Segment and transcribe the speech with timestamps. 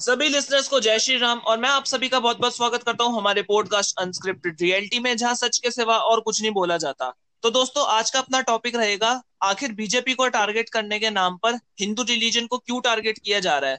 [0.00, 3.04] सभी लिसनर्स को जय श्री राम और मैं आप सभी का बहुत बहुत स्वागत करता
[3.04, 7.14] हूँ हमारे पॉडकास्ट अनस्क्रिप्टेड रियलिटी में, जहाँ सच के सिवा और कुछ नहीं बोला जाता।
[7.42, 11.54] तो दोस्तों, आज का अपना टॉपिक रहेगा, आखिर बीजेपी को टारगेट करने के नाम पर
[11.80, 13.78] हिंदू रिलीजन को क्यों टारगेट किया जा रहा है?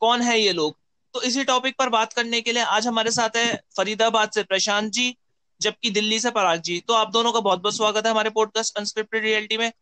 [0.00, 0.76] कौन है ये लोग?
[1.14, 4.92] तो इसी टॉपिक पर बात करने के लिए आज हमारे साथ है फरीदाबाद से प्रशांत
[4.92, 5.16] जी,
[5.60, 8.78] जबकि दिल्ली से पराग जी। तो आप दोनों का बहुत बहुत स्वागत है हमारे पॉडकास्ट
[8.78, 9.72] अनस्क्रिप्टेड रियलिटी में।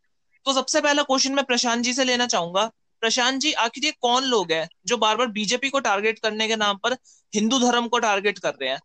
[0.46, 2.70] तो सबसे पहला क्वेश्चन मैं प्रशांत जी से लेना चाहूँगा।
[3.02, 6.56] प्रशांत जी, आखिर ये कौन लोग हैं जो बार बार बीजेपी को टारगेट करने के
[6.56, 6.92] नाम पर
[7.32, 8.80] हिंदू धर्म को टारगेट कर रहे हैं?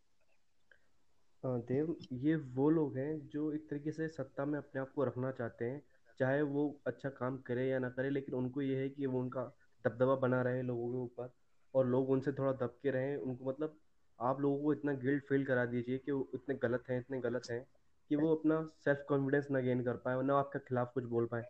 [1.43, 5.31] देव, ये वो लोग हैं जो एक तरीके से सत्ता में अपने आप को रखना
[5.31, 5.81] चाहते हैं,
[6.19, 9.43] चाहे वो अच्छा काम करे या ना करे, लेकिन उनको ये है कि वो उनका
[9.85, 11.29] दबदबा बना रहे लोगों के ऊपर
[11.73, 13.77] और लोग उनसे थोड़ा दब के रहें। उनको मतलब
[14.19, 17.51] आप लोगों को इतना गिल्ट फील करा दीजिए कि वो इतने गलत हैं, इतने गलत
[17.51, 17.63] हैं
[18.09, 21.43] कि वो अपना सेल्फ कॉन्फिडेंस ना गेन कर पाए, ना आपके खिलाफ कुछ बोल पाए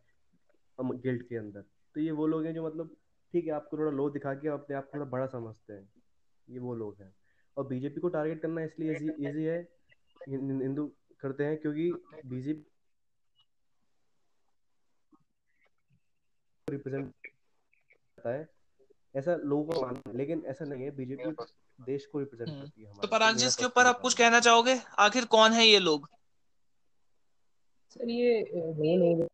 [0.79, 1.63] गिल्ट के अंदर।
[1.95, 2.95] तो ये वो लोग हैं जो मतलब
[3.33, 5.89] ठीक है आपको थोड़ा लो दिखा के अपने आप थोड़ा बड़ा समझते हैं।
[6.47, 7.13] ये वो लोग हैं।
[7.57, 8.95] और बीजेपी को टारगेट करना इसलिए
[9.29, 9.61] इजी है।
[10.29, 10.85] हिंदू
[11.21, 11.91] करते हैं क्योंकि
[12.25, 12.65] बीजेपी
[16.67, 18.47] रिप्रेजेंट करता है।
[19.15, 21.31] ऐसा लोगों को मानना है लेकिन ऐसा नहीं है। बीजेपी
[21.79, 24.75] देश को रिप्रेजेंट हम्म। करती है तो पराग जी इसके ऊपर आप कुछ कहना चाहोगे?
[24.99, 26.07] आखिर कौन है ये लोग?
[27.91, 29.27] सर ये वो लोग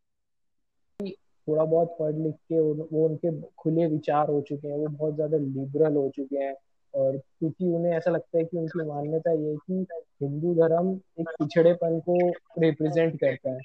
[1.47, 5.15] थोड़ा बहुत पढ़ लिख के उन, वो उनके खुले विचार हो चुके हैं वो बहुत
[5.15, 6.55] ज़्यादा लिबरल हो चुके हैं
[6.93, 9.85] और क्योंकि उन्हें ऐसा लगता है कि उनकी मान्यता ये है कि
[10.21, 12.17] हिंदू धर्म एक पिछड़ेपन को
[12.59, 13.59] रिप्रेजेंट करता है।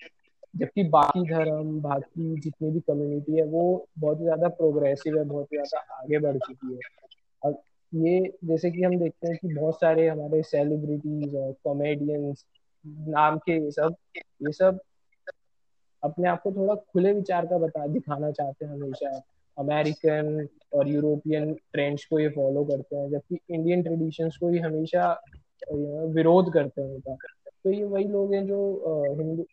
[0.57, 5.79] जबकि बाकी धर्म बाकी जितनी भी कम्युनिटी है वो बहुत ज़्यादा प्रोग्रेसिव है बहुत ज़्यादा
[5.97, 6.81] आगे बढ़ चुकी है।
[7.43, 7.61] अब
[7.93, 12.45] ये जैसे कि हम देखते हैं कि बहुत सारे हमारे सेलिब्रिटीज और कॉमेडियंस
[13.09, 14.81] नाम के ये सब ये सब
[16.03, 19.11] अपने आप को थोड़ा खुले विचार का बता दिखाना चाहते हैं हमेशा।
[19.57, 25.11] अमेरिकन और यूरोपियन ट्रेंड्स को ये फॉलो करते हैं जबकि इंडियन ट्रेडिशंस को ये हमेशा
[26.15, 27.15] विरोध करते हैं उनका।
[27.65, 29.47] तो ये वही लोग हैं जो हिंदू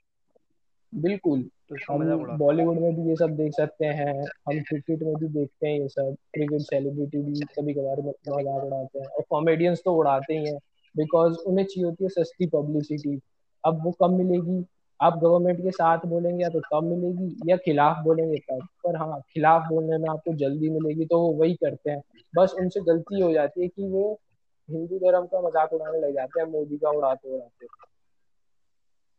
[0.94, 5.28] बिल्कुल तो हम बॉलीवुड में भी ये सब देख सकते हैं हम क्रिकेट में भी
[5.30, 9.96] देखते हैं ये सब क्रिकेट सेलिब्रिटी भी कभी कभार मज़ाक उड़ाते हैं और कॉमेडियंस तो
[9.96, 10.58] उड़ाते ही हैं
[10.96, 13.20] बिकॉज़ उन्हें चाहिए होती है सस्ती पब्लिसिटी
[13.64, 14.62] अब वो कब मिलेगी
[15.00, 19.20] आप गवर्नमेंट के साथ बोलेंगे या तो कम मिलेगी या खिलाफ बोलेंगे तब। पर हाँ
[19.34, 22.02] खिलाफ बोलने में आपको जल्दी मिलेगी तो वो वही करते हैं।
[22.36, 24.22] बस उनसे गलती हो जाती है कि वो
[24.70, 27.68] हिंदू धर्म का मज़ाक उड़ाने लग जाते हैं मोदी का उड़ाते उड़ाते।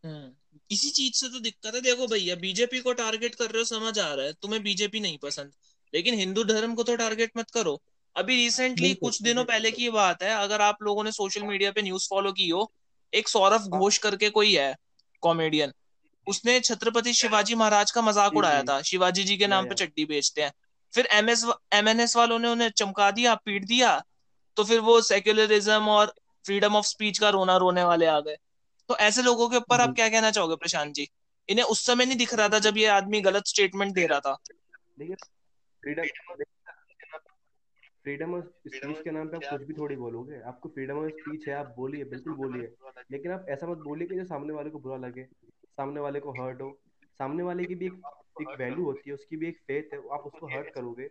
[0.05, 0.31] हम्म,
[0.71, 3.99] इसी चीज़ से तो दिक्कत है। देखो भैया बीजेपी को टारगेट कर रहे हो समझ
[3.99, 5.53] आ रहा है तुम्हें बीजेपी नहीं पसंद।
[5.95, 7.81] लेकिन हिंदू धर्म को तो टारगेट मत करो।
[8.17, 11.83] अभी रिसेंटली कुछ दिनों पहले की बात है अगर आप लोगों ने सोशल मीडिया पे
[11.83, 12.71] न्यूज़ फॉलो की हो
[13.13, 14.75] एक सौरभ घोष करके कोई है
[15.27, 15.73] कॉमेडियन
[16.27, 20.43] उसने छत्रपति शिवाजी महाराज का मज़ाक उड़ाया था। शिवाजी जी के नाम पे चड्डी बेचते
[20.43, 20.53] हैं।
[20.93, 21.45] फिर M S
[21.75, 23.91] M N S वालों ने उन्हें चमका दिया पीट दिया
[24.57, 26.13] तो फिर वो सेक्युलरिज्म और
[26.45, 28.37] फ्रीडम ऑफ़ स्पीच का रोना रोने वाले आ गए।
[28.89, 31.09] तो ऐसे लोगों के ऊपर आप क्या कहना चाहोगे प्रशांत जी?
[31.49, 34.37] इन्हें उस समय नहीं दिख रहा था जब ये आदमी गलत स्टेटमेंट दे रहा था।
[38.07, 41.47] फ्रीडम ऑफ़ स्पीच के नाम पे आप कुछ भी थोड़ी बोलोगे आपको फ्रीडम ऑफ़ स्पीच
[41.49, 42.67] है आप बोलिए बिल्कुल बोलिए।
[43.11, 45.25] लेकिन आप ऐसा मत बोलिए कि जो सामने वाले को बुरा लगे
[45.79, 46.71] सामने वाले को हर्ट हो।
[47.21, 48.03] सामने वाले की भी एक
[48.41, 51.11] एक वैल्यू होती है उसकी भी एक फेथ है आप उसको हर्ट करोगे।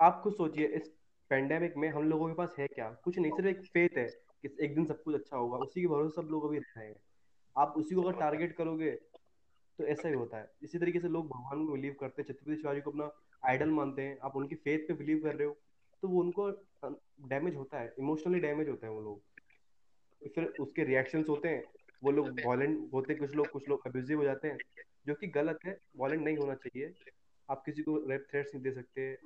[0.00, 0.88] आप खुद सोचिए इस
[1.30, 2.90] पेंडेमिक में हम लोगों के पास है क्या?
[3.04, 4.06] कुछ नहीं सिर्फ़ एक फेथ है
[4.42, 6.88] कि एक दिन सब कुछ अच्छा होगा उसी के भरोसे सब लोग अभी रह रहे
[6.88, 6.96] हैं।
[7.56, 8.90] आप उसी को अगर टारगेट करोगे
[9.78, 12.56] तो ऐसा ही होता है। इसी तरीके से लोग भगवान को बिलीव करते हैं छत्रपति
[12.56, 13.10] शिवाजी को अपना
[13.42, 15.56] आइडल मानते हैं आप उनकी फेथ पे बिलीव कर रहे हो।
[16.02, 16.50] तो वो उनको
[17.28, 19.22] डैमेज होता है इमोशनली डैमेज होते हैं वो लोग।
[20.34, 21.64] फिर उसके रिएक्शंस होते हैं
[22.02, 24.58] वो लोग वॉलेंट होते कुछ लोग कुछ लोग अब्यूजिव हो जाते हैं
[25.06, 26.92] जो कि गलत है वॉलेंट नहीं होना चाहिए।
[27.50, 29.16] आप किसी को रेप थ्रेट्स नहीं दे सकते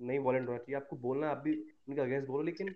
[0.00, 1.54] नहीं वॉलेंट होना चाहिए। आपको बोलना आप भी
[1.88, 2.74] उनके अगेंस्ट बोलो लेकिन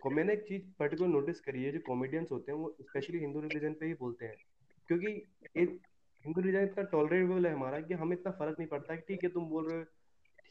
[0.00, 3.72] मैंने एक चीज़ पर्टिकुलर नोटिस करी है जो कॉमेडियंस होते हैं वो स्पेशली हिंदू रिलीजन
[3.72, 4.36] पे ही बोलते हैं।
[4.88, 5.08] क्योंकि
[6.24, 9.28] हिंदू रिलीजन इतना टॉलरेबल है हमारा कि हमें इतना फ़र्क नहीं पड़ता कि ठीक है
[9.30, 9.84] तुम बोल रहे हो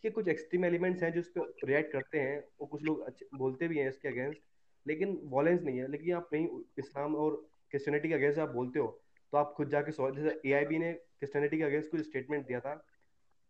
[0.06, 3.26] है कुछ एक्सट्रीम एलिमेंट्स हैं जो उस पर रिएक्ट करते हैं वो कुछ लोग अच्छे
[3.36, 4.40] बोलते भी हैं इसके अगेंस्ट
[4.86, 6.48] लेकिन वॉलेंस नहीं है। लेकिन आप नहीं
[6.80, 7.36] इस्लाम और
[7.72, 8.88] क्रिश्चियनिटी के अगेंस्ट आप बोलते हो
[9.34, 12.76] तो आप खुद जाके सॉरी जैसे ए ने क्रिश्चियनिटी के अगेंस्ट कुछ स्टेटमेंट दिया था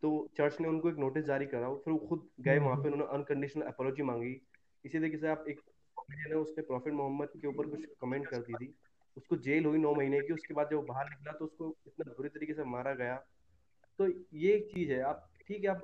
[0.03, 3.13] तो चर्च ने उनको एक नोटिस जारी करा फिर वो खुद गए वहाँ पे उन्होंने
[3.13, 4.31] अनकंडीशनल अपोलॉजी मांगी।
[4.85, 5.59] इसी तरीके से आप एक
[6.11, 8.73] ने उसने प्रॉफिट मोहम्मद के ऊपर कुछ कमेंट कर दी थी।
[9.17, 12.29] उसको जेल हुई नौ महीने की उसके बाद जब बाहर निकला तो उसको इतना बुरी
[12.29, 13.15] तरीके से मारा गया।
[13.99, 15.81] तो ये एक चीज़ है। आप ठीक है आप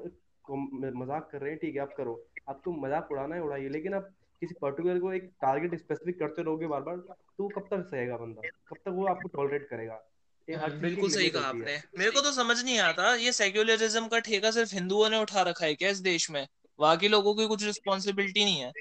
[0.56, 4.10] मज़ाक कर रहे हैं ठीक है आप करो। आपको मज़ाक उड़ाना है उड़ाइए लेकिन आप
[4.42, 8.42] किसी पर्टिकुलर को एक टारगेट स्पेसिफिक करते रहोगे बार बार तो कब तक सहेगा बंदा?
[8.68, 10.06] कब तक वो आपको टॉलरेट करेगा?
[10.48, 14.51] हाँ, बिल्कुल सही कहा आपने। मेरे को तो समझ नहीं आता ये सेक्युलरिज्म का ठेका
[14.51, 16.48] सिर्फ़ हिंदुओं ने उठा रखा है क्या इस देश में?
[16.80, 18.72] बाकी लोगों की कुछ रिस्पॉन्सिबिलिटी नहीं है।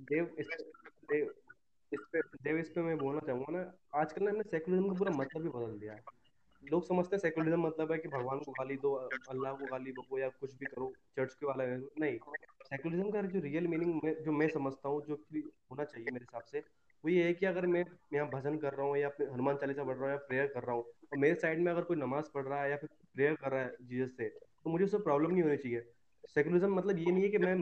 [0.00, 0.46] देव इस
[1.10, 1.34] देव
[1.92, 5.10] इस पे देव इस पे मैं बोलना चाहूँगा ना आजकल ना हमने सेकुलरिज्म का पूरा
[5.10, 6.02] मतलब ही बदल दिया है।
[6.62, 8.92] लोग समझते हैं सेकुलरिज्म मतलब है कि भगवान को गाली दो,
[9.28, 11.64] अल्लाह को गाली बको या कुछ भी करो चर्च के वाला
[12.00, 12.18] नहीं
[12.64, 15.14] सेकुलरिज्म का जो रियल मीनिंग जो मैं समझता हूँ, जो
[15.70, 16.58] होना चाहिए मेरे हिसाब से,
[17.04, 17.84] वो ये है कि अगर मैं
[18.14, 20.62] यहाँ भजन कर रहा हूँ, या अपने हनुमान चालीसा पढ़ रहा हूँ, या प्रेयर कर
[20.62, 23.34] रहा हूँ, और मेरे साइड में अगर कोई नमाज़ पढ़ रहा है, या फिर प्रेयर
[23.34, 25.80] कर रहा है जीसस से तो मुझे उससे प्रॉब्लम नहीं होनी चाहिए।
[26.36, 27.54] सेकुलरिज्म मतलब ये नहीं है कि मैं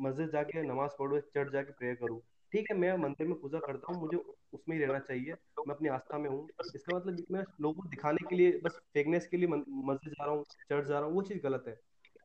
[0.00, 2.20] मस्जिद जाके नमाज़ पढ़ू चर्च जाके प्रेयर करूँ।
[2.56, 4.16] ठीक है मैं मंदिर में पूजा करता हूँ मुझे
[4.52, 5.32] उसमें ही रहना चाहिए
[5.68, 9.26] मैं अपनी आस्था में हूँ। इसका मतलब मैं लोगों को दिखाने के लिए बस फेकनेस
[9.26, 11.76] के लिए मस्जिद जा रहा हूँ चर्च जा रहा हूँ वो चीज़ गलत है।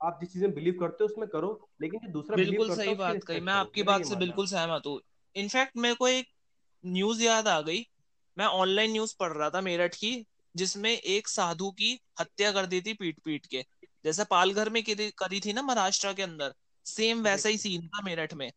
[0.04, 1.50] आप जिस चीज़ में बिलीव करते हो उसमें करो
[1.82, 5.00] लेकिन जो दूसरा बिल्कुल सही बात कही मैं आपकी बात से बिल्कुल सहमत हूँ।
[5.36, 6.28] इनफैक्ट मेरे को एक
[6.86, 7.86] न्यूज़ याद आ गई
[8.38, 10.26] मैं ऑनलाइन न्यूज़ पढ़ रहा था मेरठ की
[10.56, 13.66] जिसमें एक साधु की हत्या कर दी थी पीट पीट के।
[14.06, 16.54] जैसे पालघर में करी थी ना महाराष्ट्र के अंदर
[16.86, 18.52] सेम वैसा ही सीन था मेरठ में।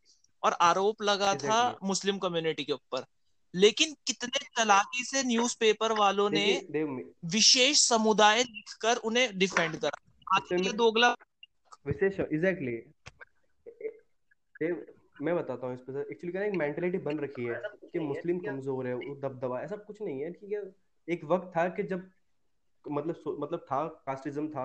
[0.44, 3.04] और आरोप लगा था मुस्लिम कम्युनिटी के ऊपर।
[3.54, 6.46] लेकिन कितने चलाकी से न्यूज़पेपर वालों ने
[7.32, 11.14] विशेष समुदाय लिखकर उन्हें डिफेंड करा। दोगला
[11.86, 12.82] विशेष एग्जैक्टली
[15.22, 18.86] मैं बताता हूँ इस पर। एक्चुअली क्या एक मेंटेलिटी बन रखी है कि मुस्लिम कमज़ोर
[18.86, 20.62] है वो दबदबा ऐसा कुछ नहीं है ठीक है।
[21.08, 22.10] एक वक्त था कि जब
[22.84, 24.64] मतलब मतलब था कास्टिज्म था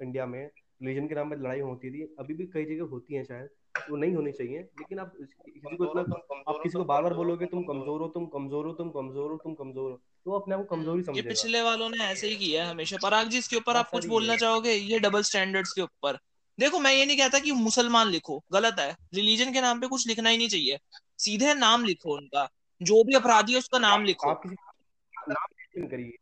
[0.00, 3.24] इंडिया में रिलीजन के नाम पर लड़ाई होती थी अभी भी कई जगह होती है
[3.24, 6.00] शायद। वो नहीं होनी चाहिए। लेकिन आप किसी को इतना
[6.48, 9.36] आप किसी को बार बार बोलोगे तुम कमज़ोर हो तुम कमज़ोर हो तुम कमज़ोर हो
[9.36, 9.96] तुम कमज़ोर हो
[10.26, 12.96] तो अपने आप को कमज़ोरी समझेगा ये पिछले वालों ने ऐसे ही किया है हमेशा।
[13.02, 14.72] पराग जी इसके ऊपर आप कुछ बोलना चाहोगे?
[14.72, 16.18] ये डबल स्टैंडर्ड्स के ऊपर।
[16.58, 20.06] देखो मैं ये नहीं कहता कि मुसलमान लिखो। गलत है। रिलीजन के नाम पे कुछ
[20.08, 20.78] लिखना ही नहीं चाहिए।
[21.18, 22.48] सीधे नाम लिखो उनका।
[22.80, 24.54] जो भी अपराधी है उसका नाम लिखो। आप किसी
[25.28, 26.16] नाम करिए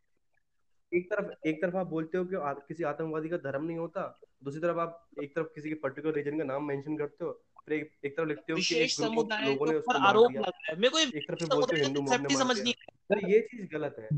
[0.93, 4.21] एक तरफ़ एक तरफ़ आप बोलते हो कि आ, किसी आतंकवादी का धर्म नहीं होता
[4.45, 7.31] दूसरी तरफ़ आप एक तरफ़ किसी के पर्टिकुलर रीजन का नाम मेंशन करते हो
[7.67, 10.89] फिर एक, एक तरफ़ लिखते हो कि एक ग्रुप लोगों ने उसको आरोप लगाया मेरे
[10.89, 14.09] को एक तरफ़ बोलते हो हिंदू मुस्लिम समझ नहीं सर ये चीज़ गलत है।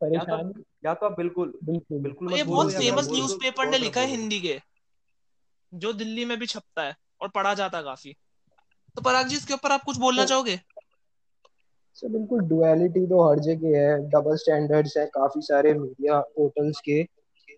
[0.00, 0.52] परेशान।
[0.84, 4.60] या तो आप बिल्कुल बिल्कुल। बिल्कुल ये बहुत फ़ेमस न्यूज़पेपर ने लिखा है हिंदी के
[5.72, 8.14] जो दिल्ली में भी छपता है और पढ़ा जाता है काफ़ी।
[8.96, 10.60] तो पराग जी इसके ऊपर आप कुछ बोलना चाहोगे?
[11.96, 17.02] सर बिल्कुल डुअलिटी तो हर जगह है डबल स्टैंडर्ड्स है काफ़ी सारे मीडिया पोर्टल्स के,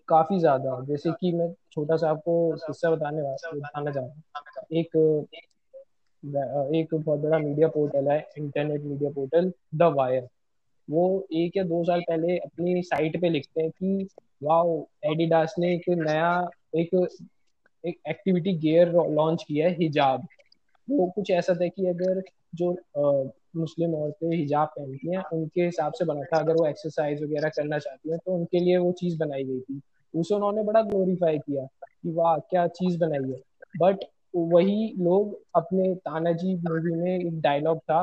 [0.07, 2.35] काफ़ी ज़्यादा। जैसे कि मैं छोटा सा आपको
[2.67, 4.95] किस्सा बताने बताना चाह रहा एक
[6.75, 10.27] एक बहुत बड़ा मीडिया पोर्टल है internet media portal the Wire
[10.89, 11.03] वो
[11.33, 14.07] एक या दो साल पहले अपनी साइट पे लिखते हैं कि
[14.43, 17.07] वाह एडिडास ने एक नया, एक
[17.83, 20.27] एक एक्टिविटी गियर लॉन्च किया है, हिजाब।
[20.87, 22.21] वो कुछ ऐसा था कि अगर
[22.55, 22.71] जो
[23.55, 27.77] मुस्लिम औरतें हिजाब पहनती हैं, उनके हिसाब से बना था। अगर वो एक्सरसाइज वगैरह करना
[27.79, 29.79] चाहती हैं तो उनके लिए वो चीज़ बनाई गई थी।
[30.13, 33.41] उसे उन्होंने बड़ा ग्लोरीफाई किया कि वाह, क्या चीज़ बनाई है।
[33.79, 34.05] बट
[34.35, 38.01] वही लोग अपने तानाजी मूवी में एक डायलॉग था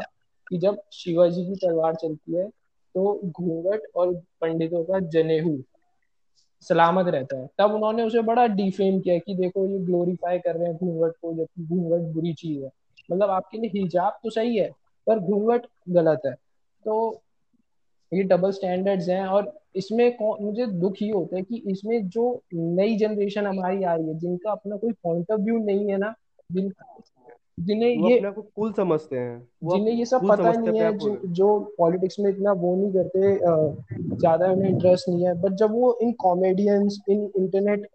[0.50, 2.48] कि जब शिवाजी की तलवार चलती है
[2.94, 5.58] तो घूंघट और पंडितों का जनेहू
[6.62, 10.68] सलामत रहता है। तब उन्होंने उसे बड़ा डिफेम किया कि देखो, ये ग्लोरीफाई कर रहे
[10.68, 12.70] हैं घूंघट को, जबकि घूंघट बुरी चीज़ है।
[13.12, 14.70] मतलब आपके लिए हिजाब तो सही है
[15.06, 16.32] पर घूंघट गलत है।
[16.84, 17.20] तो
[18.12, 22.24] ये डबल स्टैंडर्ड्स हैं और इसमें मुझे दुख ही होता है कि इसमें जो
[22.54, 26.14] नई जनरेशन हमारी आ रही है जिनका अपना कोई पॉइंट ऑफ़ व्यू नहीं है ना
[26.50, 26.72] जिन
[27.60, 31.58] जिन्हें ये अपने को कूल समझते हैं। जिन्हें ये सब पता नहीं है जो, जो
[31.78, 36.12] पॉलिटिक्स में इतना वो नहीं करते ज़्यादा उन्हें इंटरेस्ट नहीं है। बट जब वो इन
[36.20, 37.86] कॉमेडियंस इन इंटरनेट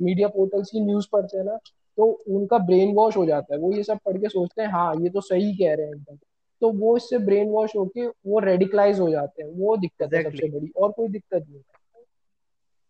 [0.00, 1.58] मीडिया पोर्टल्स की न्यूज़ पढ़ते हैं ना
[1.98, 4.94] तो उनका ब्रेन वॉश हो जाता है वो ये सब पढ़ के सोचते हैं हाँ
[4.96, 6.16] ये तो सही कह रहे हैं एकदम
[6.62, 10.24] तो वो इससे ब्रेन वॉश होके वो रेडिकलाइज हो जाते हैं वो दिक्कत exactly.
[10.24, 11.62] है सबसे बड़ी और कोई दिक्कत नहीं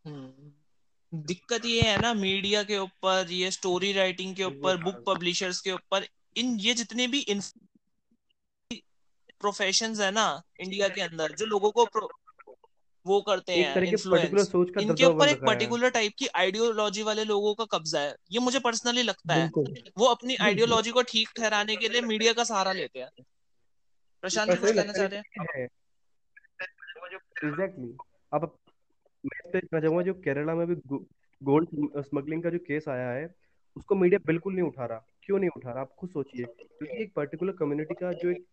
[0.04, 5.60] हम्म। दिक्कत ये है ना मीडिया के ऊपर ये स्टोरी राइटिंग के ऊपर बुक पब्लिशर्स
[5.60, 7.24] के ऊपर इन ये जितने भी
[9.40, 11.84] प्रोफेशन है ना इंडिया के अंदर जो लोगों को
[13.06, 18.00] वो करते हैं इन्फ्लुएंस इनके ऊपर एक पर्टिकुलर टाइप की आइडियोलॉजी वाले लोगों का कब्जा
[18.00, 19.48] है। ये मुझे पर्सनली लगता है।
[19.98, 23.24] वो अपनी आइडियोलॉजी को ठीक ठहराने के लिए मीडिया का सहारा लेते हैं।
[24.24, 25.68] प्रशांत जी कुछ कहना चाह रहे हैं?
[27.44, 27.96] एग्जैक्टली
[28.32, 28.56] अब
[29.24, 30.74] मैं चाहूँगा जो केरला में भी
[31.42, 31.68] गोल्ड
[32.02, 33.26] स्मगलिंग का जो केस आया है
[33.76, 35.80] उसको मीडिया बिल्कुल नहीं उठा रहा। क्यों नहीं उठा रहा?
[35.80, 38.44] आप खुद सोचिए। क्योंकि एक पर्टिकुलर कम्युनिटी का जो एक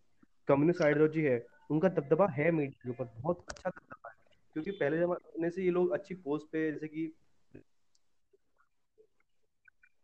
[0.47, 4.04] कम्युनिस्ट आइडियोलॉजी है उनका दबदबा है मीडिया के ऊपर। बहुत अच्छा दबदबा
[4.55, 7.05] क्योंकि पहले जमाने से ये लोग अच्छी पोस्ट पे, जैसे कि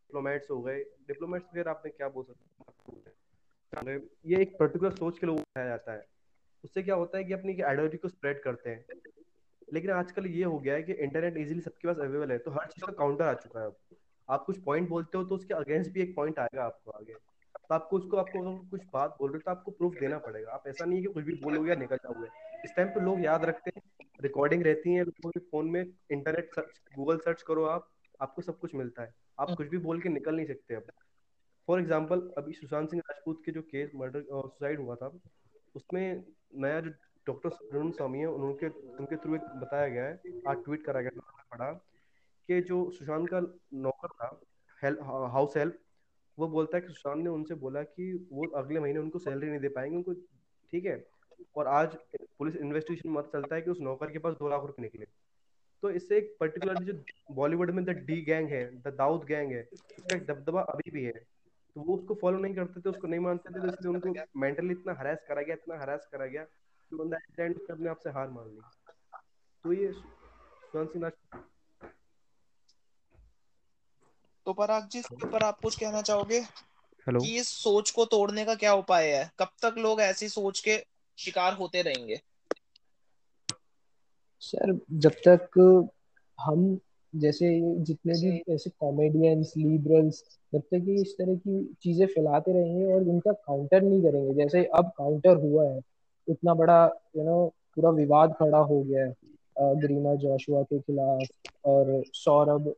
[0.09, 5.37] डिप्लोमेट्स हो गए। डिप्लोमेट्स वगैरह आपने क्या बोल सकते ये एक पर्टिकुलर सोच के लोग
[5.39, 6.05] उठाया जाता है।
[6.63, 8.85] उससे क्या होता है कि अपनी आइडियोलॉजी को स्प्रेड करते हैं।
[9.73, 12.67] लेकिन आजकल ये हो गया है कि इंटरनेट इजीली सबके पास अवेलेबल है तो हर
[12.67, 13.71] चीज़ का काउंटर आ चुका है
[14.29, 17.75] आप कुछ पॉइंट बोलते हो तो उसके अगेंस्ट भी एक पॉइंट आएगा आपको आगे। तो
[17.75, 20.85] आपको उसको, आपको कुछ बात बोल रहे हो तो आपको प्रूफ देना पड़ेगा। आप ऐसा
[20.85, 23.71] नहीं है कि कुछ भी बोलोगे या निकल जाओगे। इस टाइम पे लोग याद रखते
[23.75, 27.89] हैं रिकॉर्डिंग रहती है लोगों के फ़ोन में इंटरनेट सर्च गूगल सर्च करो आप
[28.21, 30.91] आपको सब कुछ मिलता है आप हम्म। कुछ भी बोल के निकल नहीं सकते अब
[31.67, 35.11] फॉर एग्ज़ाम्पल अभी सुशांत सिंह राजपूत के जो केस मर्डर सुसाइड हुआ था
[35.75, 36.03] उसमें
[36.55, 36.91] नया जो
[37.27, 41.19] डॉक्टर अरुण स्वामी है उनके उनके थ्रू एक बताया गया है आज ट्वीट करा गया
[41.19, 41.71] था पढ़ा
[42.49, 43.39] कि जो सुशांत का
[43.79, 44.29] नौकर था
[44.83, 44.99] हेल्प
[45.31, 45.79] हाउस हेल्प
[46.37, 49.59] वो बोलता है कि सुशांत ने उनसे बोला कि वो अगले महीने उनको सैलरी नहीं
[49.59, 50.97] दे पाएँगे उनको ठीक है
[51.55, 54.61] और आज पुलिस इन्वेस्टिगेशन में पता चलता है कि उस नौकर के पास दो लाख
[54.61, 55.05] रुपए निकले।
[55.83, 56.93] तो इससे एक पर्टिकुलर जो
[57.35, 61.03] बॉलीवुड में द डी गैंग है द दाऊद गैंग है उसका एक दबदबा अभी भी
[61.03, 64.39] है। तो वो उसको फॉलो नहीं करते थे उसको नहीं मानते थे तो इसलिए उनको
[64.39, 68.09] मेंटली इतना हरास करा गया इतना हरास करा गया कि बंदा एंड अपने आप से
[68.09, 68.61] हार मान ली।
[69.65, 71.49] तो ये सुशांत सिंह राजपूत
[74.45, 76.39] तो पराग जी इसके ऊपर आप कुछ कहना चाहोगे?
[77.07, 79.29] हेलो कि इस सोच को तोड़ने का क्या उपाय है?
[79.39, 80.77] कब तक लोग ऐसी सोच के
[81.17, 82.19] शिकार होते रहेंगे।
[84.41, 85.59] सर जब तक
[86.39, 86.79] हम
[87.13, 87.49] जैसे
[87.79, 93.01] जितने भी ऐसे कॉमेडियंस लिबरल्स जब तक ये इस तरह की चीज़ें फैलाते रहेंगे और
[93.01, 95.79] इनका काउंटर नहीं करेंगे जैसे अब काउंटर हुआ है
[96.27, 96.83] इतना बड़ा
[97.17, 99.13] यू नो पूरा विवाद खड़ा हो गया है
[99.81, 102.73] ग्रीमा जोशुआ के खिलाफ और सौरभ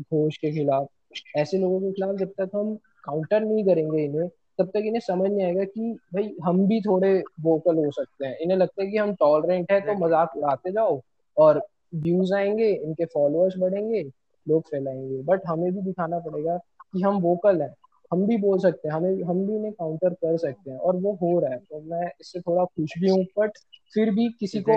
[0.00, 0.88] घोष के खिलाफ
[1.36, 5.30] ऐसे लोगों के खिलाफ जब तक हम काउंटर नहीं करेंगे इन्हें तब तक इन्हें समझ
[5.30, 8.96] नहीं आएगा कि भाई हम भी थोड़े वोकल हो सकते हैं। इन्हें लगता है कि
[8.96, 11.00] हम टॉलरेंट है तो मज़ाक उड़ाते जाओ
[11.36, 14.02] और व्यूज़ आएँगे इनके फॉलोअर्स बढ़ेंगे
[14.46, 17.74] लोग फैलाएँगे। बट हमें भी दिखाना पड़ेगा कि हम वोकल हैं।
[18.12, 21.12] हम भी बोल सकते हैं हमें हम भी इन्हें काउंटर कर सकते हैं और वो
[21.12, 23.58] हो रहा है। तो मैं इससे थोड़ा खुश भी हूँ बट
[23.94, 24.76] फिर भी किसी को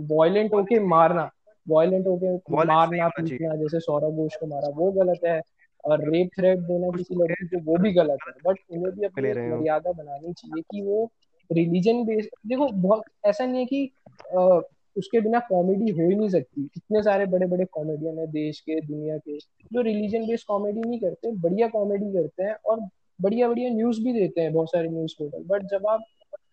[0.00, 1.30] वॉयलेंट होके मारना
[1.68, 5.40] वॉयलेंट होके मारना पीटना जैसे सौरभ घोष को मारा वो गलत है।
[5.84, 9.22] और रेप थ्रेट देना किसी लड़की को वो भी गलत है। बट उन्हें भी अपनी
[9.50, 11.10] मर्यादा बनानी चाहिए कि वो
[11.52, 13.92] रिलीजन बेस्ड देखो बहुत ऐसा नहीं है कि
[14.36, 14.60] आ,
[14.96, 18.80] उसके बिना कॉमेडी हो ही नहीं सकती। इतने सारे बड़े बड़े कॉमेडियन है देश के
[18.80, 19.38] दुनिया के
[19.72, 22.80] जो रिलीजन बेस्ड कॉमेडी नहीं करते बढ़िया कॉमेडी करते हैं और
[23.20, 26.04] बढ़िया बढ़िया न्यूज़ भी देते हैं बहुत सारे न्यूज़ पोर्टल बट जब आप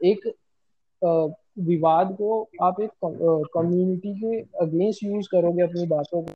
[0.06, 0.34] एक
[1.60, 2.92] विवाद को आप एक
[3.54, 6.32] कम्युनिटी के अगेंस्ट यूज़ करोगे अपनी बातों को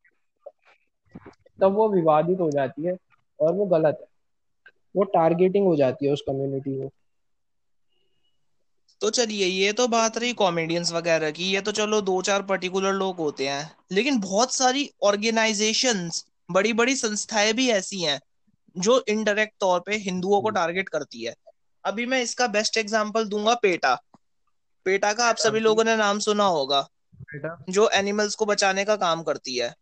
[1.64, 2.98] तब वो विवादित हो जाती है
[3.40, 4.08] और वो गलत है।
[4.96, 6.90] वो टारगेटिंग हो जाती है उस कम्युनिटी को
[9.02, 12.94] तो चलिए ये तो बात रही कॉमेडियंस वगैरह की ये तो चलो दो चार पर्टिकुलर
[12.94, 18.20] लोग होते हैं लेकिन बहुत सारी ऑर्गेनाइजेशंस बड़ी बड़ी संस्थाएँ भी ऐसी हैं
[18.76, 21.36] जो इनडायरेक्ट तौर पे हिंदुओं को टारगेट करती है।
[21.86, 23.94] अभी मैं इसका बेस्ट एग्जांपल दूँगा पेटा।
[24.86, 26.88] पेटा का आप सभी लोगों ने नाम सुना होगा
[27.70, 29.74] जो एनिमल्स को बचाने का काम करती है।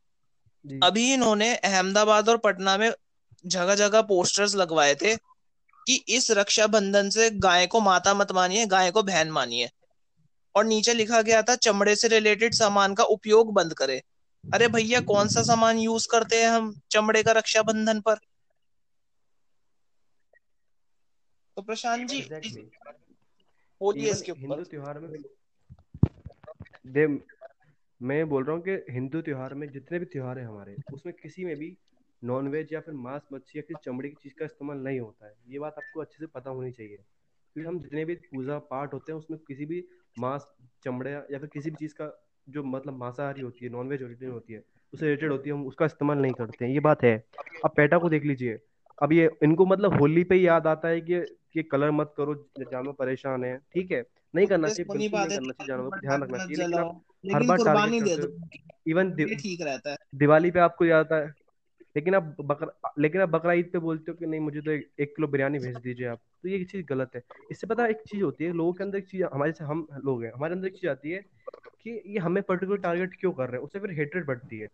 [0.66, 2.92] अभी इन्होंने अहमदाबाद और पटना में
[3.46, 5.16] जगह जगह पोस्टर्स लगवाए थे
[5.88, 9.70] कि इस रक्षाबंधन से गाय को माता मत मानिए गाय को बहन मानिए।
[10.56, 14.02] और नीचे लिखा गया था चमड़े से रिलेटेड सामान का उपयोग बंद करे।
[14.44, 18.16] अरे भैया कौन सा सामान यूज़ करते हैं हम चमड़े का रक्षाबंधन पर?
[21.58, 22.22] तो प्रशांत जी
[23.82, 25.10] बोलिए इसके ऊपर। हिंदू त्योहार में
[28.02, 31.46] मैं बोल रहा हूँ कि हिंदू त्योहार में जितने भी त्योहार है हमारे, उसमें किसी
[31.46, 31.78] में भी
[32.24, 35.28] नॉन वेज या फिर मांस मच्छी या किसी चमड़े की चीज़ का इस्तेमाल नहीं होता
[35.28, 36.98] है। ये बात आपको अच्छे से पता होनी चाहिए।
[37.54, 39.86] क्योंकि हम जितने भी पूजा पाठ होते हैं, उसमें किसी भी
[40.20, 40.46] मांस,
[40.84, 44.32] चमड़े या फिर किसी भी चीज़ का जो मतलब मांसाहारी होती है नॉन वेज ओरिजिन
[44.32, 47.26] होती है, उससे रिलेटेड होती है, हम उसका इस्तेमाल नहीं करते हैं। ये बात है।
[47.66, 48.60] अब पेटा को देख लीजिए।
[49.04, 51.14] अब ये, इनको मतलब होली पे याद आता है कि
[51.58, 54.04] ये कलर मत करो जानवर परेशान है। ठीक है?
[54.34, 55.08] नहीं करना चाहिए
[55.68, 58.26] जानवर ध्यान रखना चाहिए लेकिन हर बार टारगेट
[58.88, 61.34] इवन ठीक रहता है। दिवाली पे आपको याद आता है
[61.96, 65.14] लेकिन आप बकरा लेकिन आप बकरा ईद पे बोलते हो कि नहीं मुझे तो एक
[65.16, 67.22] किलो बिरयानी भेज दीजिए आप। तो ये चीज़ गलत है।
[67.52, 70.24] इससे पता एक चीज़ होती है लोगों के अंदर एक चीज़ हमारे से हम लोग
[70.24, 71.20] हैं हमारे अंदर एक चीज़ आती है
[71.82, 74.68] कि ये हमें पर्टिकुलर टारगेट क्यों कर रहे हैं उससे फिर हेटरेट बढ़ती है।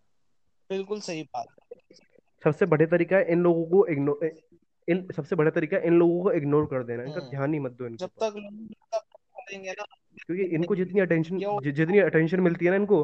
[0.70, 1.48] बिल्कुल सही बात
[2.44, 4.30] सबसे बड़े तरीका है इन लोगों को इग्नोर
[4.88, 7.72] इन सबसे बड़ा तरीका इन लोगों को इग्नोर कर देना इनका हम्म। ध्यान ही मत
[7.72, 9.02] दो इनको जब तक
[9.48, 9.86] करेंगे ना।
[10.20, 11.40] क्योंकि इनको जितनी अटेंशन
[11.72, 13.04] जितनी अटेंशन मिलती है ना इनको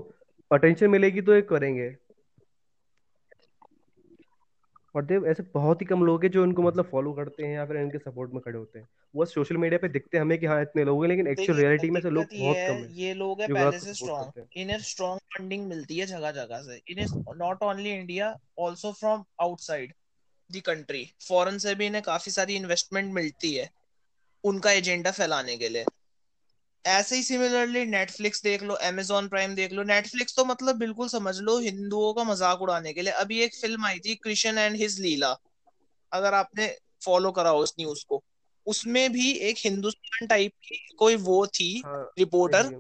[0.52, 1.94] अटेंशन मिलेगी तो ये करेंगे।
[4.96, 7.66] और देव ऐसे बहुत ही कम लोग हैं जो इनको मतलब फॉलो करते हैं या
[7.66, 10.62] फिर इनके सपोर्ट में खड़े होते हैं। वो सोशल मीडिया पे दिखते हमें कि हाँ
[10.62, 13.50] इतने लोग हैं लेकिन एक्चुअल रियलिटी में से लोग बहुत कम हैं ये लोग हैं
[13.50, 17.06] पहले से स्ट्रांग इन्हें स्ट्रांग फंडिंग मिलती है जगह जगह से। इन्हें
[17.38, 18.28] not only India
[18.60, 19.94] also from outside
[20.50, 23.70] the country foreign से भी इन्हें काफ़ी सारी इन्वेस्टमेंट मिलती है
[24.44, 25.86] उनका एजेंडा फैलाने के लिए।
[26.86, 31.38] ऐसे ही सिमिलरली नेटफ्लिक्स देख लो अमेजोन प्राइम देख लो। नेटफ्लिक्स तो मतलब बिल्कुल समझ
[31.40, 35.00] लो हिंदुओं का मज़ाक उड़ाने के लिए। अभी एक फ़िल्म आई थी कृष्ण एंड हिज
[35.00, 35.36] लीला
[36.12, 36.68] अगर आपने
[37.06, 38.24] फॉलो करा हो उस न्यूज़ को।
[38.68, 42.72] उसमें भी एक हिंदुस्तान टाइप की कोई वो थी हाँ रिपोर्टर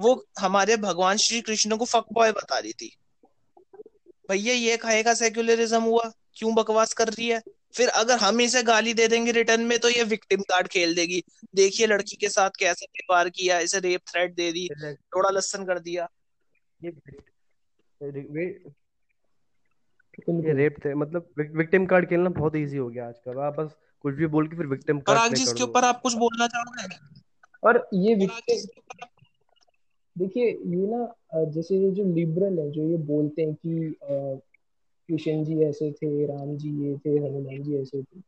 [0.00, 2.90] वो हमारे भगवान श्री कृष्ण को फक बॉय बता रही थी।
[4.28, 7.40] भैया ये का सेक्युलरिज्म हुआ। क्यों बकवास कर रही है?
[7.74, 11.22] फिर अगर हम इसे गाली दे देंगे रिटर्न में तो ये विक्टिम कार्ड खेल देगी।
[11.56, 15.78] देखिए लड़की के साथ कैसे व्यवहार किया इसे रेप थ्रेट दे दी थोड़ा लसन कर
[15.80, 16.08] दिया।
[16.80, 16.90] ये
[20.54, 23.70] रेप थे मतलब विक्टिम कार्ड खेलना बहुत इजी हो गया आजकल। आप बस
[24.04, 26.96] कुछ भी बोल के फिर विक्टिम कार्ड जी इसके ऊपर आप कुछ बोलना चाहोगे?
[27.62, 28.14] और ये
[30.16, 33.94] देखिए ये ना जैसे ये जो लिबरल है जो ये बोलते हैं कि
[35.08, 38.20] कृष्ण जी ऐसे थे, राम जी ये थे, हनुमान जी ऐसे थे।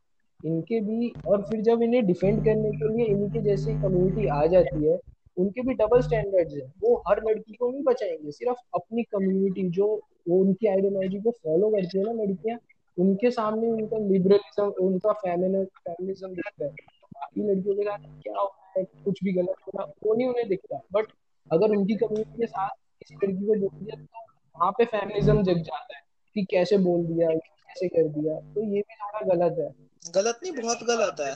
[0.43, 4.85] इनके भी, और फिर जब इन्हें डिफेंड करने के लिए इनके जैसी कम्युनिटी आ जाती
[4.85, 4.99] है,
[5.37, 10.01] उनके भी डबल स्टैंडर्ड्स हैं। वो हर लड़की को नहीं बचाएँगे, सिर्फ़ अपनी कम्युनिटी जो,
[10.29, 12.59] वो उनकी आइडियोलॉजी को फॉलो करती है ना लड़कियाँ,
[12.97, 16.71] उनके सामने उनका लिबरलिज्म उनका फेमिनिज्म दिखता है।
[17.13, 20.47] बाकी लड़कियों के साथ क्या होता है, कुछ भी गलत हो रहा वो नहीं उन्हें
[20.49, 21.05] दिखता। बट
[21.51, 24.19] अगर उनकी कम्युनिटी के साथ किसी लड़की को बोल दिया तो
[24.59, 28.81] वहाँ पे फेमिनिज्म जग जाता है। कि कैसे बोल दिया कैसे कर दिया तो ये
[28.81, 29.69] भी थोड़ा गलत है।
[30.15, 31.35] गलत नहीं बहुत गलत है।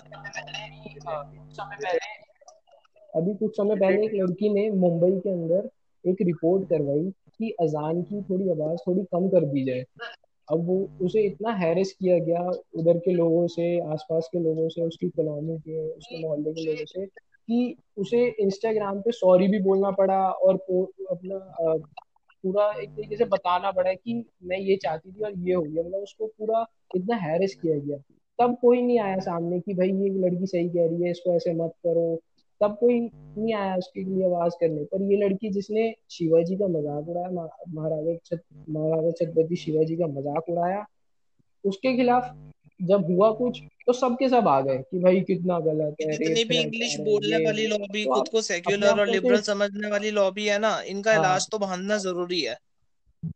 [1.07, 1.97] पहले
[3.15, 5.69] अभी कुछ समय पहले एक लड़की ने मुंबई के अंदर
[6.09, 9.83] एक रिपोर्ट करवाई कि अजान की थोड़ी आवाज़ थोड़ी कम कर दी जाए।
[10.51, 12.41] अब वो उसे इतना हैरेस किया गया
[12.75, 16.85] उधर के लोगों से आसपास के लोगों से उसकी कॉलोनी के उसके मोहल्ले के लोगों
[16.85, 20.55] से कि उसे इंस्टाग्राम पे सॉरी भी बोलना पड़ा और
[21.11, 21.37] अपना
[22.45, 25.83] पूरा एक तरीके से बताना पड़ा कि मैं ये चाहती थी और ये हो गया।
[25.83, 27.97] मतलब उसको पूरा इतना हैरेस किया गया।
[28.39, 31.53] तब कोई नहीं आया सामने कि भाई ये लड़की सही कह रही है, इसको ऐसे
[31.55, 32.15] मत करो।
[32.61, 37.09] तब कोई नहीं आया उसके लिए आवाज़ करने पर। ये लड़की जिसने शिवाजी का मज़ाक
[37.09, 38.37] उड़ाया महाराजा
[38.69, 40.85] महाराजा छत्रपति शिवाजी का मज़ाक उड़ाया,
[41.63, 42.35] उसके खिलाफ
[42.81, 46.57] जब हुआ कुछ तो सबके सब आ गए कि भाई कितना गलत है जितनी भी
[46.57, 50.81] इंग्लिश बोलने वाली लॉबी तो खुद को सेक्युलर और लिबरल समझने वाली लॉबी है ना
[50.81, 52.57] इनका हाँ, इलाज तो बहाना ज़रूरी है।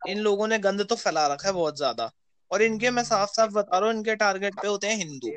[0.07, 2.11] इन लोगों ने गंद तो फैला रखा है बहुत ज़्यादा।
[2.51, 5.31] और इनके मैं साफ़ साफ़ बता रहा हूँ इनके टारगेट पे होते हैं हिंदू।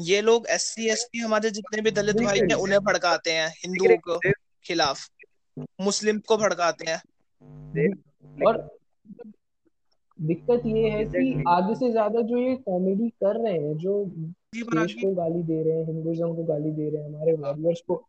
[0.00, 3.48] ये लोग एस सी एस टी हमारे जितने भी दलित भाई हैं उन्हें भड़काते हैं
[3.48, 4.32] हिंदुओं के
[4.64, 5.08] खिलाफ।
[5.80, 7.02] मुस्लिम को भड़काते हैं।
[8.46, 8.80] और
[10.20, 14.04] दिक्कत ये है कि आगे से ज़्यादा जो ये कॉमेडी कर रहे हैं जो
[14.54, 18.02] देश को गाली दे रहे हैं हिंदुइज्म को गाली दे रहे हैं हमारे वॉरियर्स को।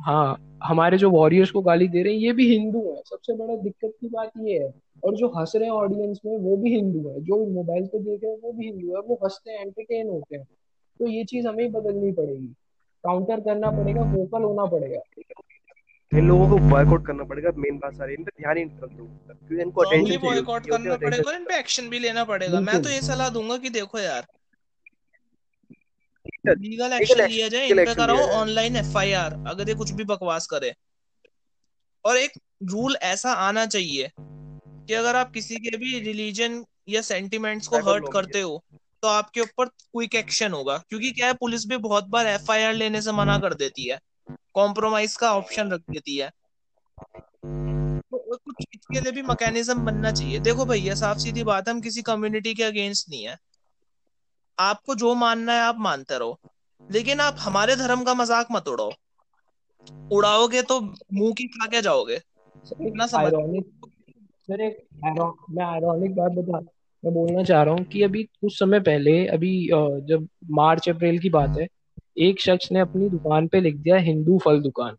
[0.00, 3.56] हाँ हमारे जो वॉरियर्स को गाली दे रहे हैं ये भी हिंदू है। सबसे बड़ा
[3.56, 4.72] दिक्कत की बात ये है
[5.04, 8.20] और जो हंस रहे हैं ऑडियंस में वो भी हिंदू है। जो मोबाइल पे देख
[8.24, 10.44] रहे हैं वो भी हिंदू है वो हँसते हैं एंटरटेन होते हैं।
[11.00, 12.46] तो ये चीज़ हमें बदलनी पड़ेगी।
[13.04, 15.00] काउंटर करना पड़ेगा वोकल होना पड़ेगा।
[16.12, 18.96] इन लोगों को बॉयकॉट करना पड़ेगा मेन बात सारी इन पे ध्यान ही नहीं रखते
[18.96, 22.90] क्योंकि इनको अटेंशन चाहिए बॉयकॉट करना पड़ेगा इन पे एक्शन भी लेना पड़ेगा। मैं तो
[22.90, 24.26] ये सलाह दूँगा कि देखो यार
[26.48, 30.74] लीगल एक्शन लिया जाए इन पे कराओ ऑनलाइन एफआईआर अगर ये कुछ भी बकवास करे।
[32.04, 37.66] और एक रूल ऐसा आना चाहिए कि अगर आप किसी के भी रिलीजन या सेंटिमेंट्स
[37.68, 38.62] को हर्ट करते हो
[39.02, 43.02] तो आपके ऊपर क्विक एक्शन होगा क्योंकि क्या है पुलिस भी बहुत बार एफआईआर लेने
[43.02, 43.98] से मना कर देती है।
[44.54, 46.30] कॉम्प्रोमाइज का ऑप्शन रख देती है।
[48.02, 52.02] तो कुछ इसके लिए भी मैकेनिज्म बनना चाहिए। देखो भैया साफ़ सीधी बात हम किसी
[52.02, 53.36] कम्युनिटी के अगेंस्ट नहीं है।
[54.58, 56.38] आपको जो मानना है, आप मानते रहो।
[56.90, 58.92] लेकिन आप हमारे धर्म का मज़ाक मत उड़ाओ।
[60.12, 60.80] उड़ाओगे तो
[61.12, 62.20] मुँह की खा के जाओगे।
[67.04, 69.68] मैं बोलना चाह रहा हूँ कि अभी कुछ समय पहले, अभी
[70.04, 71.66] जब मार्च, अप्रैल की बात है
[72.18, 74.96] एक शख्स ने अपनी दुकान पे लिख दिया हिंदू फल दुकान।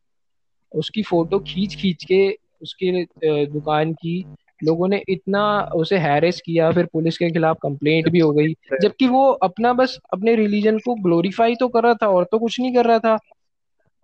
[0.71, 2.27] उसकी फ़ोटो खींच खींच के
[2.61, 3.03] उसके
[3.45, 4.23] दुकान की
[4.63, 5.41] लोगों ने इतना
[5.75, 9.97] उसे हैरेस किया, फिर पुलिस के खिलाफ कंप्लेंट भी हो गई। जबकि वो अपना बस
[10.13, 13.17] अपने रिलीजन को ग्लोरीफाई तो कर रहा था, और तो कुछ नहीं कर रहा था।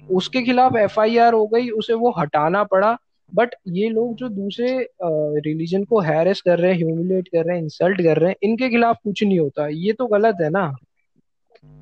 [0.01, 2.97] उसके खिलाफ एफआईआर हो गई, उसे वो हटाना पड़ा।
[3.33, 4.67] बट ये लोग जो दूसरे
[5.01, 8.69] रिलीजन को हैरेस कर रहे हैं ह्यूमिलेट कर रहे हैं इंसल्ट कर रहे हैं, इनके
[8.69, 10.65] खिलाफ कुछ नहीं होता। ये तो गलत है ना।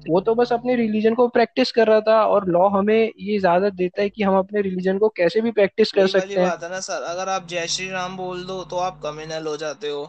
[0.05, 3.73] वो तो बस अपने रिलीजन को प्रैक्टिस कर रहा था और लॉ हमें ये इजाज़त
[3.73, 6.69] देता है कि हम अपने रिलीजन को कैसे भी प्रैक्टिस कर सकते हैं। बात है
[6.69, 10.03] ना सर अगर आप जय श्री राम बोल दो तो आप कम्युनल हो जाते हो।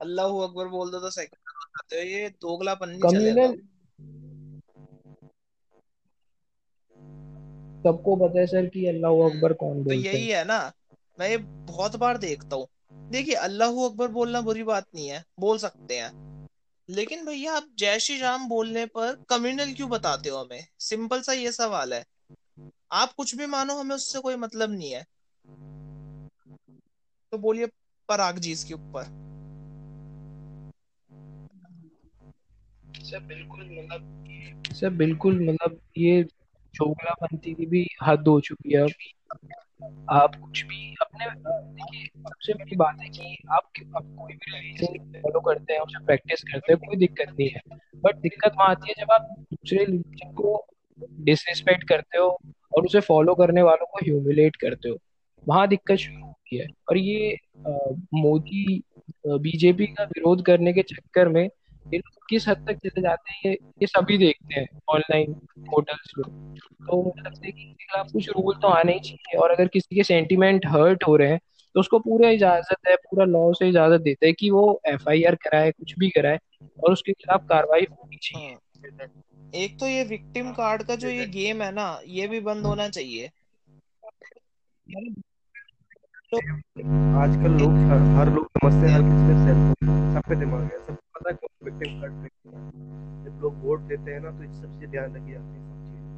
[0.00, 3.46] अल्लाह अकबर बोल दो तो सेक्युलर हो जाते हो ये दोगलापन चलेगा।
[7.84, 10.60] सबको पता है सर कि अल्लाह अकबर कौन बोलते तो यही है ना
[11.18, 11.36] मैं ये
[11.68, 12.66] बहुत बार देखता हूँ।
[13.10, 16.10] देखिए अल्लाह अकबर बोलना बुरी बात नहीं है बोल सकते हैं।
[16.92, 20.66] लेकिन भैया, आप जय श्री राम बोलने पर कम्युनल क्यों बताते हो हमें?
[20.78, 22.04] सिंपल सा ये सवाल है।
[22.92, 25.06] आप कुछ भी मानो, हमें उससे कोई मतलब नहीं है।
[27.32, 27.66] तो बोलिए
[28.08, 29.04] पराग जी इसके ऊपर।
[33.04, 34.08] सर, बिल्कुल मतलब
[34.72, 36.24] सर, बिल्कुल मतलब ये
[36.74, 38.86] चोगलापंथी की भी हद हो चुकी है
[40.10, 45.20] आप कुछ भी अपने देखिए सबसे बड़ी बात है कि आप, आप कोई भी रिलीजन
[45.20, 47.60] फॉलो करते हैं उसे प्रैक्टिस करते हैं कोई दिक्कत नहीं है।
[47.96, 50.66] बट दिक्कत वहाँ आती है जब आप दूसरे रिलीजन को
[51.20, 52.28] डिसरिस्पेक्ट करते हो
[52.76, 54.96] और उसे फॉलो करने वालों को ह्यूमिलेट करते हो।
[55.48, 57.38] वहाँ दिक्कत शुरू होती है। और ये
[58.14, 58.82] मोदी
[59.26, 61.48] बीजेपी का विरोध करने के चक्कर में
[61.94, 65.32] ये लोग किस हद तक चले जाते हैं ये ये सभी देखते हैं ऑनलाइन
[65.72, 66.56] होटल्स में
[66.88, 69.68] तो मुझे लगता है कि इनके खिलाफ कुछ रूल तो आने ही चाहिए और अगर
[69.68, 71.40] किसी के सेंटिमेंट हर्ट हो रहे हैं
[71.74, 75.70] तो उसको पूरा इजाज़त है पूरा लॉ से इजाज़त देता है कि वो एफ़ कराए
[75.70, 76.38] कुछ भी कराए
[76.84, 79.22] और उसके खिलाफ कार्रवाई होनी चाहिए। हाँ।
[79.54, 82.88] एक तो ये विक्टिम कार्ड का जो ये गेम है ना ये भी बंद होना
[82.88, 83.26] चाहिए।
[87.22, 87.72] आजकल लोग
[88.18, 89.76] हर, लोग समझते हैं हर किसी के सेल्फ
[90.14, 92.28] सबके दिमाग है सब पता है कौन विक्टिम कार्ड पे
[93.24, 95.78] जब लोग वोट देते हैं ना तो इस सब चीज़ें ध्यान रखी जाती है सब
[95.82, 96.10] चीज़ें।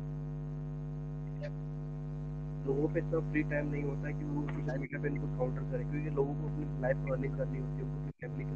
[2.66, 5.64] लोगों पे इतना फ्री टाइम नहीं होता है कि वो सोशल मीडिया पे इनको काउंटर
[5.72, 8.54] करें क्योंकि लोगों को अपनी लाइफ अर्निंग करनी होती है उनको अपनी फैमिली के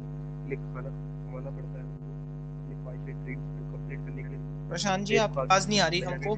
[0.49, 2.07] लिए खाना कमाना पड़ता है उनको
[2.61, 5.99] अपनी ख्वाहिशें ड्रीम्स को कंप्लीट करने के लिए। प्रशांत जी आप आवाज़ नहीं आ रही
[6.01, 6.35] हमको।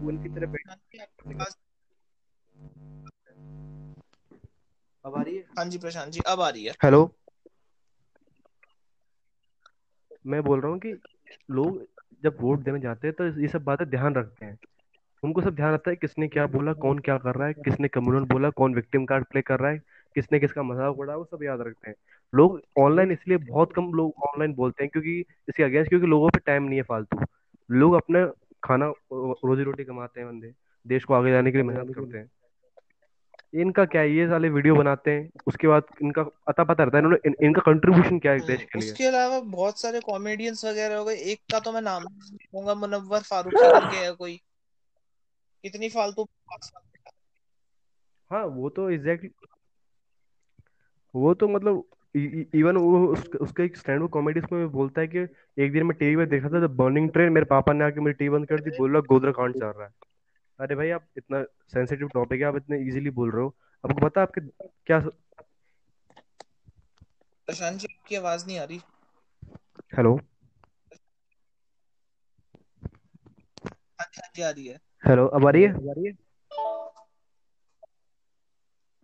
[0.00, 0.64] वो उनकी तरह बैठ
[5.04, 5.42] अब आ रही है?
[5.58, 7.00] हाँ जी प्रशांत जी अब आ रही है। हेलो।
[10.24, 10.92] मैं बोल रहा हूँ कि
[11.50, 11.80] लोग
[12.24, 14.58] जब वोट देने जाते हैं तो ये सब बातें ध्यान रखते हैं।
[15.22, 18.24] उनको सब ध्यान रहता है किसने क्या बोला, कौन क्या कर रहा है, किसने कम्युनल
[18.24, 19.78] बोला, कौन विक्टिम कार्ड प्ले कर रहा है,
[20.16, 21.96] किसने किसका मज़ाक उड़ा, वो सब याद रखते हैं।
[22.32, 26.40] लोग ऑनलाइन इसलिए बहुत कम लोग ऑनलाइन बोलते हैं क्योंकि इसके अगेंस्ट क्योंकि लोगों पे
[26.46, 27.24] टाइम नहीं है फालतू।
[27.70, 28.26] लोग अपना
[28.64, 30.52] खाना रोजी रोटी कमाते हैं बंदे,
[30.86, 32.28] देश को आगे जाने के लिए मेहनत करते हैं।
[33.54, 34.10] इनका क्या है?
[34.10, 37.62] ये साले वीडियो बनाते हैं उसके बाद इनका अता पता रहता है इन्होंने इन, इनका
[37.66, 41.40] कंट्रीब्यूशन क्या है देश के लिए उसके अलावा बहुत सारे कॉमेडियंस वगैरह हो गए एक
[41.52, 44.40] का तो मैं नाम लूँगा मुनव्वर फारूकी करके है कोई।
[45.64, 46.26] इतनी फालतू
[48.30, 49.30] हाँ। वो तो एग्जैक्टली
[51.14, 51.84] वो तो मतलब
[52.54, 53.06] इवन वो
[53.40, 55.18] उसका एक स्टैंड अप कॉमेडी उसमें बोलता है कि
[55.58, 58.14] एक दिन मैं टीवी में देखा था जब बर्निंग ट्रेन मेरे पापा ने आके मेरी
[58.14, 59.90] टीवी बंद कर दी बोल रहा गोदरा कांड चल रहा है।
[60.60, 63.48] अरे भाई आप इतना सेंसिटिव टॉपिक है आप इतने इजीली बोल रहे हो।
[63.84, 64.40] आपको पता आपके
[64.86, 64.98] क्या
[67.48, 68.80] प्रशांत जी की आवाज़ नहीं आ रही।
[69.96, 70.14] हेलो
[74.00, 76.12] हाँ जी आ रही है। हेलो अब आ रही है?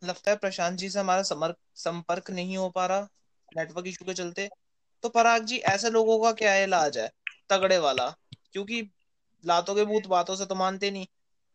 [0.03, 3.09] लगता है प्रशांत जी से हमारा समर संपर्क नहीं हो पा रहा
[3.57, 4.49] नेटवर्क इशू के चलते।
[5.03, 7.11] तो पराग जी ऐसे लोगों का क्या इलाज है?
[7.51, 8.09] तगड़े वाला।
[8.53, 8.91] क्योंकि
[9.45, 11.07] लातों के भूत बातों से तो मानते नहीं।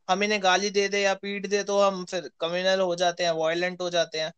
[0.10, 3.32] हम इन्हें गाली दे दे या पीट दे तो हम फिर कम्युनल हो जाते हैं
[3.32, 4.32] वायलेंट हो जाते हैं।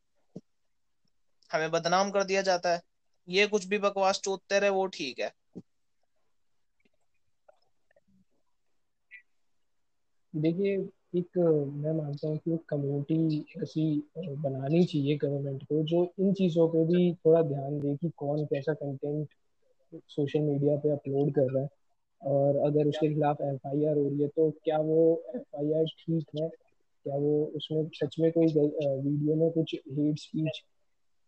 [1.51, 2.81] हमें बदनाम कर दिया जाता है।
[3.27, 5.31] ये कुछ भी बकवास चोतते रहे, वो ठीक है।
[10.35, 10.77] देखिए,
[11.15, 16.67] एक मैं मानता हूँ कि एक कम्युनिटी ऐसी बनानी चाहिए गवर्नमेंट को, जो इन चीज़ों
[16.69, 19.29] पे भी थोड़ा ध्यान दे कि कौन कैसा कंटेंट
[20.09, 21.69] सोशल मीडिया पे अपलोड कर रहा है।
[22.21, 24.99] और अगर उसके खिलाफ एफ़ आई आर हो रही है तो क्या वो
[25.35, 26.49] एफ़ आई आर ठीक है?
[27.05, 30.61] क्या वो उसमें सच में कोई वीडियो में कुछ हेट स्पीच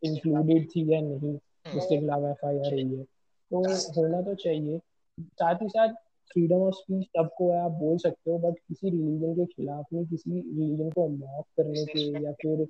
[0.03, 1.37] इंक्लूडेड थी या नहीं
[1.73, 3.03] जिसके खिलाफ एफ़ आई आर हुई है?
[3.03, 3.61] तो
[3.93, 4.79] होना तो चाहिए।
[5.17, 5.93] साथ ही साथ
[6.31, 10.05] फ्रीडम ऑफ़ स्पीच सबको है आप बोल सकते हो बट किसी रिलीजन के खिलाफ नहीं
[10.07, 12.67] किसी रिलीजन को मॉक करने के या फिर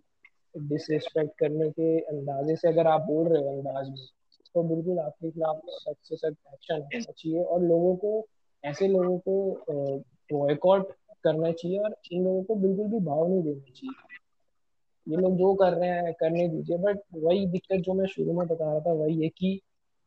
[0.56, 4.06] डिसरिस्पेक्ट करने के अंदाजे से अगर आप बोल रहे हो अंदाज में
[4.56, 8.28] तो बिल्कुल आपके खिलाफ सख्त से सख्त एक्शन होना चाहिए और लोगों को
[8.64, 10.92] ऐसे लोगों को बॉयकॉट
[11.24, 14.18] करना चाहिए और इन लोगों को बिल्कुल भी भाव नहीं देना चाहिए।
[15.08, 18.48] ये लोग जो कर रहे हैं करने दीजिए बट वही दिक्कत जो मैं शुरू में
[18.48, 19.60] बता रहा था वही है कि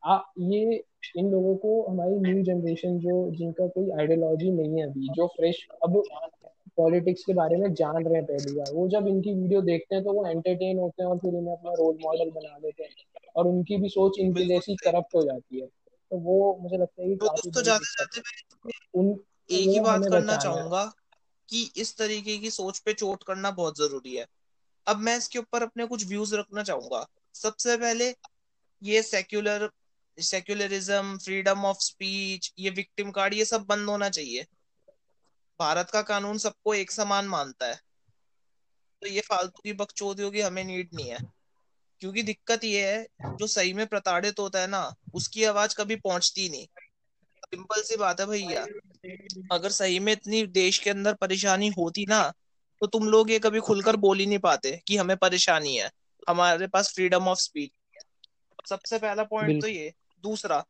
[0.03, 0.83] आ, ये
[1.17, 5.67] इन लोगों को हमारी न्यू जनरेशन जो जिनका कोई आइडियोलॉजी नहीं है अभी जो फ्रेश
[5.83, 6.03] अब
[6.77, 10.03] पॉलिटिक्स के बारे में जान रहे हैं पहली बार वो जब इनकी वीडियो देखते हैं
[10.03, 13.47] तो वो एंटरटेन होते हैं और फिर इन्हें अपना रोल मॉडल बना देते हैं। और
[13.47, 17.15] उनकी भी सोच इनकी जैसी करप्ट हो जाती है। तो वो मुझे लगता है कि
[17.51, 18.21] तो जाते जाते
[18.93, 19.19] उन
[19.49, 20.93] एक ही बात करना चाहूँगा
[21.49, 24.25] कि इस तरीके की सोच पे चोट करना बहुत ज़रूरी है।
[24.87, 28.15] अब मैं इसके ऊपर अपने कुछ व्यूज़ रखना चाहूँगा। सबसे पहले
[28.83, 29.69] ये secular
[30.19, 34.45] secularism freedom of speech ये विक्टिम कार्ड ये सब बंद होना चाहिए।
[35.59, 37.79] भारत का कानून सबको एक समान मानता है।
[39.01, 41.17] तो ये फालतू की बकचोदियों की हमें नीड नहीं है।
[42.03, 43.05] क्योंकि दिक्कत ये है
[43.39, 44.79] जो सही में प्रताड़ित होता है ना
[45.13, 46.65] उसकी आवाज़ कभी पहुँचती नहीं।
[47.45, 48.65] सिंपल सी बात है भैया।
[49.51, 52.21] अगर सही में इतनी देश के अंदर परेशानी होती ना
[52.81, 55.89] तो तुम लोग ये कभी खुलकर बोल ही नहीं पाते कि हमें परेशानी है।
[56.27, 57.71] हमारे पास फ्रीडम ऑफ़ स्पीच
[58.67, 60.63] सबसे पहला पॉइंट तो ये। दूसरा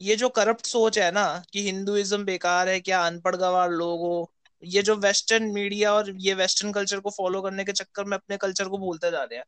[0.00, 4.30] ये जो करप्ट सोच है ना कि हिंदुइज्म बेकार है क्या अनपढ़ गवार लोग हो
[4.62, 8.36] ये जो वेस्टर्न मीडिया और ये वेस्टर्न कल्चर को फॉलो करने के चक्कर में अपने
[8.36, 9.44] कल्चर को भूलते जा रहे हैं।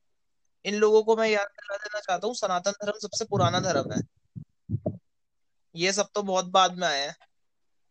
[0.69, 4.01] इन लोगों को मैं याद दिला देना चाहता हूँ, सनातन धर्म सबसे पुराना धर्म है।
[5.77, 7.17] ये सब तो बहुत बाद में आए हैं।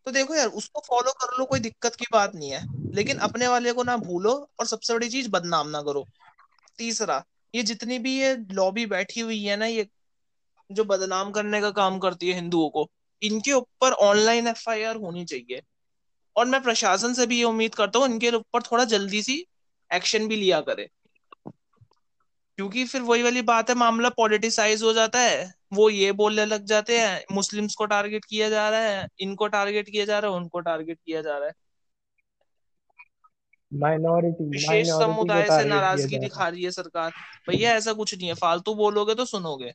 [0.05, 3.47] तो देखो यार, उसको फॉलो कर लो, कोई दिक्कत की बात नहीं है। लेकिन अपने
[3.47, 6.07] वाले को ना भूलो और सबसे बड़ी चीज़, बदनाम ना करो।
[6.77, 9.87] तीसरा, ये जितनी भी ये लॉबी बैठी हुई है ना, ये
[10.71, 12.91] जो बदनाम करने का काम करती है हिंदुओं को,
[13.23, 15.61] इनके ऊपर ऑनलाइन एफआईआर होनी चाहिए।
[16.35, 19.45] और मैं प्रशासन से भी ये उम्मीद करता हूँ, इनके ऊपर थोड़ा जल्दी सी
[19.93, 20.89] एक्शन भी लिया करे।
[22.57, 26.65] क्योंकि फिर वही वाली बात है मामला पॉलिटिसाइज हो जाता है। वो ये बोलने लग
[26.65, 30.37] जाते हैं मुस्लिम्स को टारगेट किया जा रहा है इनको टारगेट किया जा रहा है
[30.37, 31.53] उनको टारगेट किया जा रहा है।
[33.71, 37.11] माइनॉरिटी विशेष समुदाय से नाराज़गी दिखा रही है सरकार।
[37.49, 39.73] भैया ऐसा कुछ नहीं है। फालतू बोलोगे तो सुनोगे।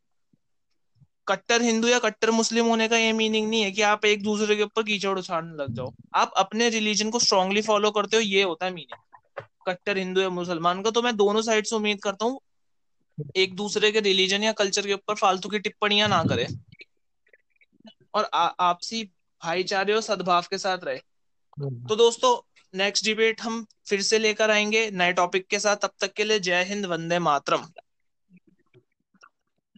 [1.26, 4.56] कट्टर हिंदू या कट्टर मुस्लिम होने का ये मीनिंग नहीं है कि आप एक दूसरे
[4.56, 8.42] के ऊपर कीचड़ उछाड़ने लग जाओ। आप अपने रिलीजन को स्ट्रांगली फॉलो करते हो ये
[8.42, 9.00] होता है मीनिंग
[9.66, 12.40] कट्टर हिंदू या मुसलमान का तो मैं दोनों साइड से उम्मीद करता हूँ
[13.36, 16.48] एक दूसरे के रिलीजन या कल्चर के ऊपर फालतू की टिप्पणियाँ ना करे।
[18.14, 18.24] और
[18.60, 19.04] आपसी
[19.44, 20.96] भाईचारे और सद्भाव के साथ रहे।
[21.58, 22.48] हम्म। तो दोस्तों
[22.78, 26.40] नेक्स्ट डिबेट हम फिर से लेकर आएँगे नए टॉपिक के साथ। तब तक के लिए
[26.40, 27.68] जय हिंद वंदे मातरम।